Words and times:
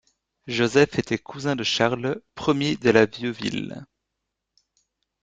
Joseph 0.47 0.97
était 0.97 1.19
cousin 1.19 1.55
de 1.55 1.63
Charles 1.63 2.19
Ier 2.55 2.75
de 2.77 2.89
La 2.89 3.05
Vieuville. 3.05 3.85